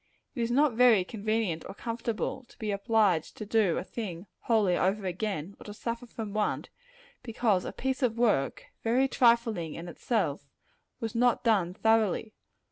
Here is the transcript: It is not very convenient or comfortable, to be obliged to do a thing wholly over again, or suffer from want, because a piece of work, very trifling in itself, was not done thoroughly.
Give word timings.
It 0.33 0.41
is 0.41 0.49
not 0.49 0.73
very 0.73 1.03
convenient 1.03 1.63
or 1.69 1.75
comfortable, 1.75 2.43
to 2.45 2.57
be 2.57 2.71
obliged 2.71 3.37
to 3.37 3.45
do 3.45 3.77
a 3.77 3.83
thing 3.83 4.25
wholly 4.39 4.75
over 4.75 5.05
again, 5.05 5.55
or 5.63 5.71
suffer 5.75 6.07
from 6.07 6.33
want, 6.33 6.71
because 7.21 7.65
a 7.65 7.71
piece 7.71 8.01
of 8.01 8.17
work, 8.17 8.63
very 8.83 9.07
trifling 9.07 9.75
in 9.75 9.87
itself, 9.87 10.49
was 10.99 11.13
not 11.13 11.43
done 11.43 11.75
thoroughly. 11.75 12.33